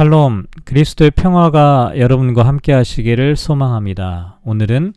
[0.00, 4.38] 샬롬, 그리스도의 평화가 여러분과 함께 하시기를 소망합니다.
[4.44, 4.94] 오늘은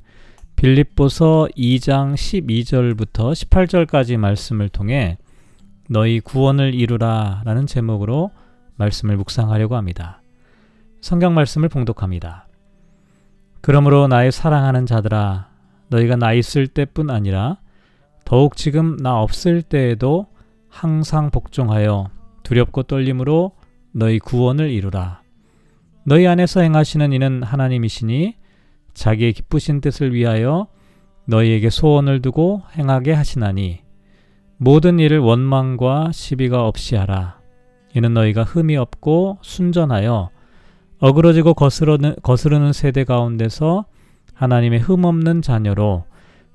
[0.55, 5.17] 빌립보서 2장 12절부터 18절까지 말씀을 통해
[5.89, 8.31] 너희 구원을 이루라 라는 제목으로
[8.77, 10.21] 말씀을 묵상하려고 합니다.
[11.01, 12.47] 성경 말씀을 봉독합니다.
[13.59, 15.49] 그러므로 나의 사랑하는 자들아,
[15.89, 17.57] 너희가 나 있을 때뿐 아니라
[18.23, 20.27] 더욱 지금 나 없을 때에도
[20.69, 22.09] 항상 복종하여
[22.43, 23.51] 두렵고 떨림으로
[23.93, 25.21] 너희 구원을 이루라.
[26.05, 28.35] 너희 안에서 행하시는 이는 하나님이시니
[28.93, 30.67] 자기의 기쁘신 뜻을 위하여
[31.27, 33.81] 너희에게 소원을 두고 행하게 하시나니
[34.57, 37.39] 모든 일을 원망과 시비가 없이 하라.
[37.95, 40.29] 이는 너희가 흠이 없고 순전하여
[40.99, 43.85] 어그러지고 거스르는, 거스르는 세대 가운데서
[44.33, 46.05] 하나님의 흠 없는 자녀로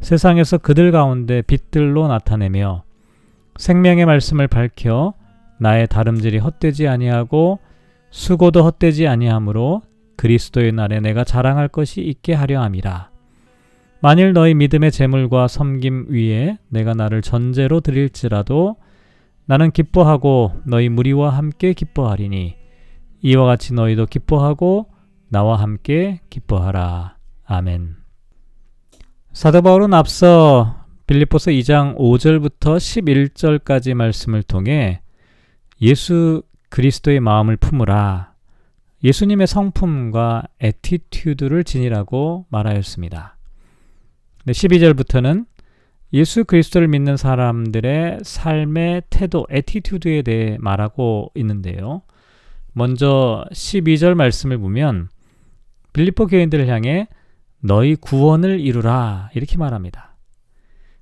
[0.00, 2.82] 세상에서 그들 가운데 빛들로 나타내며
[3.56, 5.14] 생명의 말씀을 밝혀
[5.58, 7.58] 나의 다름질이 헛되지 아니하고
[8.10, 9.82] 수고도 헛되지 아니하므로
[10.16, 13.10] 그리스도의 날에 내가 자랑할 것이 있게 하려 함이라.
[14.00, 18.76] 만일 너희 믿음의 재물과 섬김 위에 내가 나를 전제로 드릴지라도
[19.46, 22.56] 나는 기뻐하고 너희 무리와 함께 기뻐하리니
[23.22, 24.88] 이와 같이 너희도 기뻐하고
[25.28, 27.16] 나와 함께 기뻐하라.
[27.44, 27.96] 아멘.
[29.32, 35.00] 사도 바울은 앞서 빌립보서 2장 5절부터 11절까지 말씀을 통해
[35.80, 38.32] 예수 그리스도의 마음을 품으라.
[39.04, 43.36] 예수님의 성품과 attitude를 지니라고 말하였습니다.
[44.46, 45.46] 12절부터는
[46.14, 52.02] 예수 그리스도를 믿는 사람들의 삶의 태도, attitude에 대해 말하고 있는데요.
[52.72, 55.08] 먼저 12절 말씀을 보면
[55.92, 57.08] 빌립보 교인들을 향해
[57.60, 60.07] 너희 구원을 이루라 이렇게 말합니다.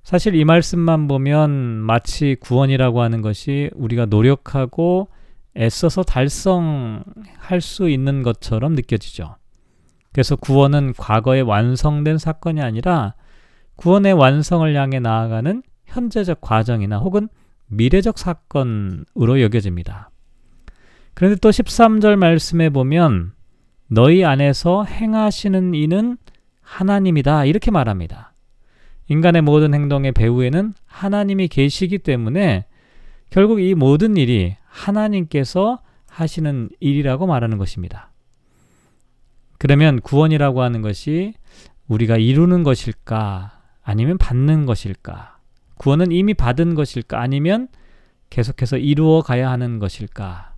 [0.07, 5.09] 사실 이 말씀만 보면 마치 구원이라고 하는 것이 우리가 노력하고
[5.57, 9.35] 애써서 달성할 수 있는 것처럼 느껴지죠.
[10.13, 13.15] 그래서 구원은 과거에 완성된 사건이 아니라
[13.75, 17.27] 구원의 완성을 향해 나아가는 현재적 과정이나 혹은
[17.65, 20.09] 미래적 사건으로 여겨집니다.
[21.15, 23.33] 그런데 또 13절 말씀에 보면
[23.87, 26.17] 너희 안에서 행하시는 이는
[26.61, 28.36] 하나님이다 이렇게 말합니다.
[29.09, 32.65] 인간의 모든 행동의 배후에는 하나님이 계시기 때문에
[33.29, 35.79] 결국 이 모든 일이 하나님께서
[36.09, 38.11] 하시는 일이라고 말하는 것입니다.
[39.57, 41.33] 그러면 구원이라고 하는 것이
[41.87, 43.61] 우리가 이루는 것일까?
[43.83, 45.37] 아니면 받는 것일까?
[45.77, 47.19] 구원은 이미 받은 것일까?
[47.19, 47.67] 아니면
[48.29, 50.53] 계속해서 이루어 가야 하는 것일까?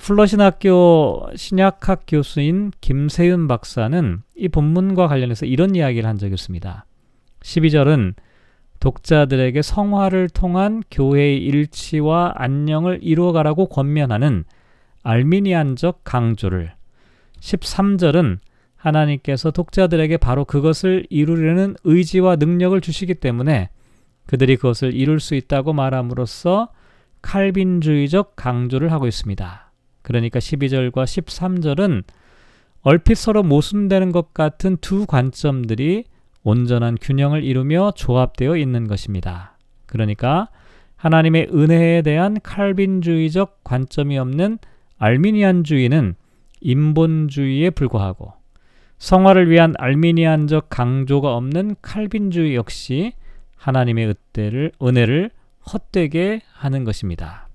[0.00, 6.84] 플러신 학교 신약학 교수인 김세윤 박사는 이 본문과 관련해서 이런 이야기를 한 적이 있습니다.
[7.40, 8.14] 12절은
[8.80, 14.44] 독자들에게 성화를 통한 교회의 일치와 안녕을 이루어가라고 권면하는
[15.02, 16.72] 알미니안적 강조를
[17.40, 18.38] 13절은
[18.76, 23.70] 하나님께서 독자들에게 바로 그것을 이루려는 의지와 능력을 주시기 때문에
[24.26, 26.68] 그들이 그것을 이룰 수 있다고 말함으로써
[27.22, 29.72] 칼빈주의적 강조를 하고 있습니다.
[30.02, 32.04] 그러니까 12절과 13절은
[32.82, 36.04] 얼핏 서로 모순되는 것 같은 두 관점들이
[36.48, 39.58] 온전한 균형을 이루며 조합되어 있는 것입니다.
[39.84, 40.48] 그러니까
[40.96, 44.58] 하나님의 은혜에 대한 칼빈주의적 관점이 없는
[44.96, 46.14] 알미니안주의는
[46.62, 48.32] 인본주의에 불과하고
[48.96, 53.12] 성화를 위한 알미니안적 강조가 없는 칼빈주의 역시
[53.58, 55.30] 하나님의 은혜를, 은혜를
[55.70, 57.48] 헛되게 하는 것입니다.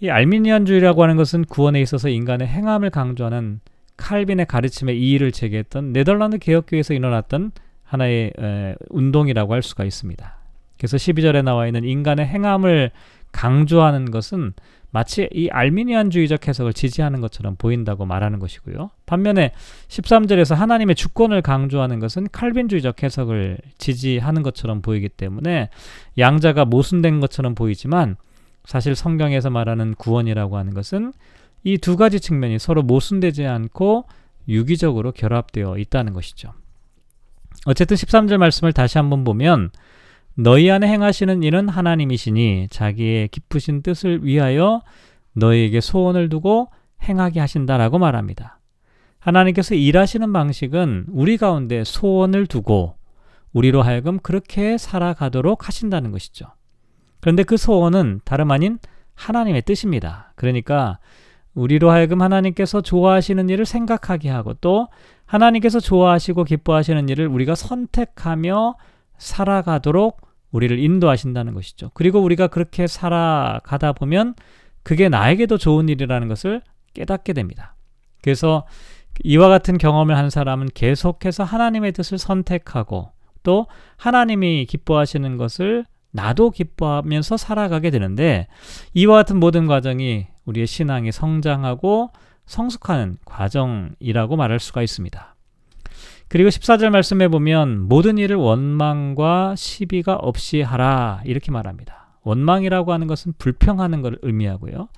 [0.00, 3.60] 이 알미니안주의라고 하는 것은 구원에 있어서 인간의 행함을 강조하는
[4.04, 7.52] 칼빈의 가르침에 이의를 제기했던 네덜란드 개혁교회에서 일어났던
[7.84, 10.36] 하나의 에, 운동이라고 할 수가 있습니다.
[10.76, 12.90] 그래서 12절에 나와 있는 인간의 행함을
[13.32, 14.52] 강조하는 것은
[14.90, 18.90] 마치 이 알미니안주의적 해석을 지지하는 것처럼 보인다고 말하는 것이고요.
[19.06, 19.52] 반면에
[19.88, 25.70] 13절에서 하나님의 주권을 강조하는 것은 칼빈주의적 해석을 지지하는 것처럼 보이기 때문에
[26.18, 28.16] 양자가 모순된 것처럼 보이지만
[28.66, 31.14] 사실 성경에서 말하는 구원이라고 하는 것은
[31.64, 34.04] 이 두 가지 측면이 서로 모순되지 않고
[34.48, 36.52] 유기적으로 결합되어 있다는 것이죠.
[37.66, 39.70] 어쨌든 13절 말씀을 다시 한번 보면
[40.34, 44.82] 너희 안에 행하시는 일은 하나님이시니 자기의 기쁘신 뜻을 위하여
[45.32, 46.68] 너희에게 소원을 두고
[47.02, 48.60] 행하게 하신다라고 말합니다.
[49.18, 52.96] 하나님께서 일하시는 방식은 우리 가운데 소원을 두고
[53.52, 56.46] 우리로 하여금 그렇게 살아가도록 하신다는 것이죠.
[57.20, 58.78] 그런데 그 소원은 다름 아닌
[59.14, 60.32] 하나님의 뜻입니다.
[60.34, 60.98] 그러니까
[61.54, 64.88] 우리로 하여금 하나님께서 좋아하시는 일을 생각하게 하고 또
[65.26, 68.76] 하나님께서 좋아하시고 기뻐하시는 일을 우리가 선택하며
[69.18, 70.20] 살아가도록
[70.50, 71.90] 우리를 인도하신다는 것이죠.
[71.94, 74.34] 그리고 우리가 그렇게 살아가다 보면
[74.82, 76.62] 그게 나에게도 좋은 일이라는 것을
[76.92, 77.74] 깨닫게 됩니다.
[78.22, 78.66] 그래서
[79.22, 83.10] 이와 같은 경험을 한 사람은 계속해서 하나님의 뜻을 선택하고
[83.42, 83.66] 또
[83.96, 88.46] 하나님이 기뻐하시는 것을 나도 기뻐하면서 살아가게 되는데
[88.92, 92.10] 이와 같은 모든 과정이 우리의 신앙이 성장하고
[92.46, 95.34] 성숙하는 과정이라고 말할 수가 있습니다.
[96.28, 102.18] 그리고 14절 말씀해 보면 모든 일을 원망과 시비가 없이 하라 이렇게 말합니다.
[102.22, 104.88] 원망이라고 하는 것은 불평하는 것을 의미하고요.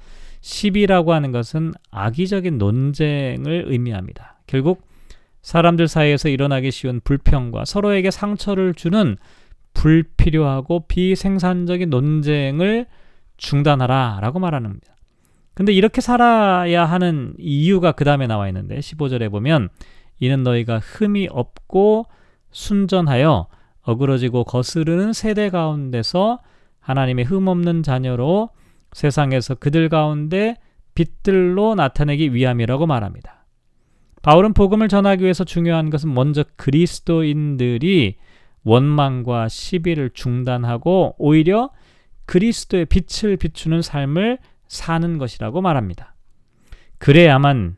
[0.41, 4.39] 시비라고 하는 것은 악의적인 논쟁을 의미합니다.
[4.47, 4.87] 결국
[5.43, 9.17] 사람들 사이에서 일어나기 쉬운 불평과 서로에게 상처를 주는
[9.75, 12.87] 불필요하고 비생산적인 논쟁을
[13.37, 14.96] 중단하라 라고 말하는 겁니다.
[15.57, 19.71] 근데 이렇게 살아야 하는 이유가 그 다음에 나와 있는데 15절에 보면
[20.21, 22.05] 이는 너희가 흠이 없고
[22.51, 23.49] 순전하여
[23.81, 26.41] 어그러지고 거스르는 세대 가운데서
[26.81, 28.51] 하나님의 흠 없는 자녀로
[28.93, 30.57] 세상에서 그들 가운데
[30.95, 33.47] 빛들로 나타내기 위함이라고 말합니다.
[34.21, 38.17] 바울은 복음을 전하기 위해서 중요한 것은 먼저 그리스도인들이
[38.63, 41.71] 원망과 시비를 중단하고 오히려
[42.27, 44.39] 그리스도의 빛을 비추는 삶을
[44.69, 46.15] 사는 것이라고 말합니다.
[46.99, 47.77] 그래야만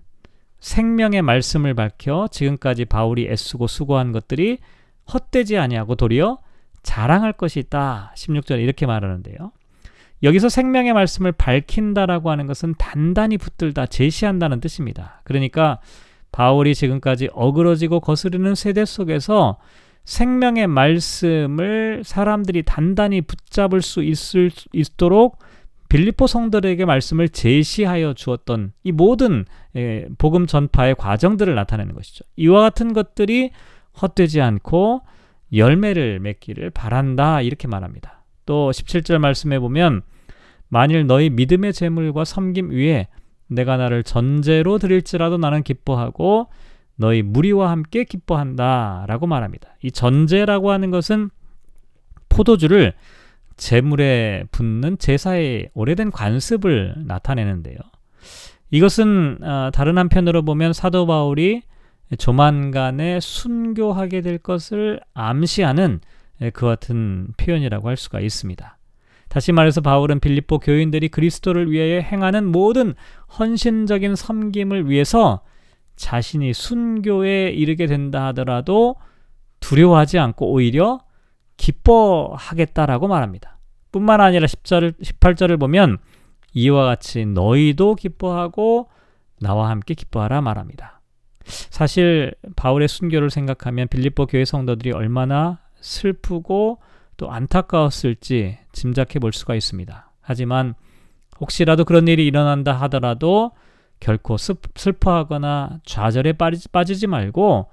[0.60, 4.58] 생명의 말씀을 밝혀 지금까지 바울이 애쓰고 수고한 것들이
[5.12, 6.38] 헛되지 아니하고 도리어
[6.82, 8.12] 자랑할 것이 있다.
[8.16, 9.52] 16절에 이렇게 말하는데요.
[10.22, 15.20] 여기서 생명의 말씀을 밝힌다라고 하는 것은 단단히 붙들다 제시한다는 뜻입니다.
[15.24, 15.78] 그러니까
[16.32, 19.58] 바울이 지금까지 어그러지고 거스르는 세대 속에서
[20.04, 25.38] 생명의 말씀을 사람들이 단단히 붙잡을 수 있을, 있도록
[25.88, 29.46] 빌리포 성들에게 말씀을 제시하여 주었던 이 모든
[29.76, 32.24] 예, 복음 전파의 과정들을 나타내는 것이죠.
[32.36, 33.50] 이와 같은 것들이
[34.00, 35.02] 헛되지 않고
[35.52, 38.24] 열매를 맺기를 바란다 이렇게 말합니다.
[38.44, 40.02] 또 17절 말씀해 보면
[40.68, 43.08] 만일 너희 믿음의 재물과 섬김 위에
[43.46, 46.48] 내가 나를 전제로 드릴지라도 나는 기뻐하고
[46.96, 49.76] 너희 무리와 함께 기뻐한다라고 말합니다.
[49.82, 51.30] 이 전제라고 하는 것은
[52.28, 52.92] 포도주를
[53.58, 57.76] 재물에 붓는 제사의 오래된 관습을 나타내는데요.
[58.70, 61.62] 이것은 어, 다른 한편으로 보면 사도 바울이
[62.16, 66.00] 조만간에 순교하게 될 것을 암시하는
[66.54, 68.78] 그 같은 표현이라고 할 수가 있습니다.
[69.28, 72.94] 다시 말해서 바울은 빌립보 교인들이 그리스도를 위해 행하는 모든
[73.38, 75.42] 헌신적인 섬김을 위해서
[75.96, 78.96] 자신이 순교에 이르게 된다 하더라도
[79.60, 81.00] 두려워하지 않고 오히려
[81.68, 83.58] 기뻐하겠다라고 말합니다.
[83.92, 85.98] 뿐만 아니라 10절, 18절을 보면
[86.54, 88.88] 이와 같이 너희도 기뻐하고
[89.40, 91.00] 나와 함께 기뻐하라 말합니다.
[91.44, 96.78] 사실 바울의 순교를 생각하면 빌립보 교회 성도들이 얼마나 슬프고
[97.16, 100.12] 또 안타까웠을지 짐작해 볼 수가 있습니다.
[100.20, 100.74] 하지만
[101.40, 103.52] 혹시라도 그런 일이 일어난다 하더라도
[104.00, 107.68] 결코 슬퍼하거나 좌절에 빠지지 말고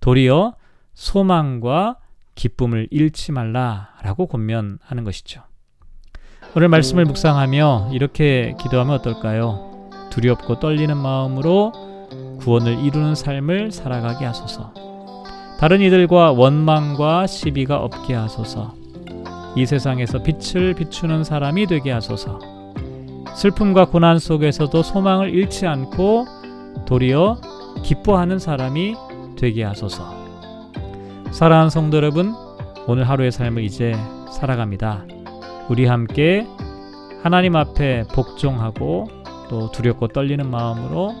[0.00, 0.54] 도리어
[0.94, 1.98] 소망과
[2.36, 5.42] 기쁨을 잃지 말라라고 권면하는 것이죠.
[6.54, 9.90] 오늘 말씀을 묵상하며 이렇게 기도하면 어떨까요?
[10.10, 11.72] 두렵고 떨리는 마음으로
[12.40, 14.72] 구원을 이루는 삶을 살아가게 하소서.
[15.58, 18.74] 다른 이들과 원망과 시비가 없게 하소서.
[19.56, 22.38] 이 세상에서 빛을 비추는 사람이 되게 하소서.
[23.34, 26.26] 슬픔과 고난 속에서도 소망을 잃지 않고
[26.86, 27.40] 도리어
[27.82, 28.94] 기뻐하는 사람이
[29.36, 30.25] 되게 하소서.
[31.32, 32.34] 사랑하는 성도 여러분,
[32.86, 33.94] 오늘 하루의 삶을 이제
[34.32, 35.04] 살아갑니다.
[35.68, 36.46] 우리 함께
[37.22, 39.08] 하나님 앞에 복종하고
[39.48, 41.14] 또 두렵고 떨리는 마음으로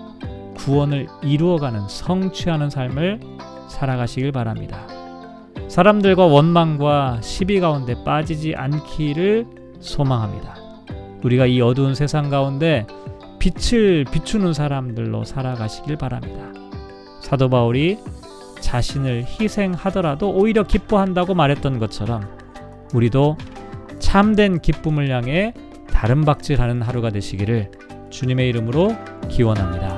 [0.56, 3.20] 구원을 이루어가는 성취하는 삶을
[3.68, 4.86] 살아가시길 바랍니다.
[5.68, 9.46] 사람들과 원망과 시비 가운데 빠지지 않기를
[9.80, 10.54] 소망합니다.
[11.22, 12.86] 우리가 이 어두운 세상 가운데
[13.38, 16.52] 빛을 비추는 사람들로 살아가시길 바랍니다.
[17.20, 17.98] 사도 바울이
[18.76, 22.28] 자신을 희생하더라도 오히려 기뻐한다고 말했던 것처럼
[22.92, 23.38] 우리도
[23.98, 25.54] 참된 기쁨을 향해
[25.90, 27.70] 다른 박질하는 하루가 되시기를
[28.10, 28.94] 주님의 이름으로
[29.28, 29.95] 기원합니다.